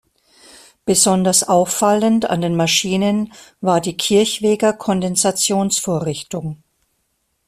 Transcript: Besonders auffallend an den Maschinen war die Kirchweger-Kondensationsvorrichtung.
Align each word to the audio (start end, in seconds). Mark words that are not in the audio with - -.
Besonders 0.83 1.43
auffallend 1.47 2.27
an 2.27 2.41
den 2.41 2.55
Maschinen 2.55 3.31
war 3.59 3.79
die 3.81 3.97
Kirchweger-Kondensationsvorrichtung. 3.97 6.63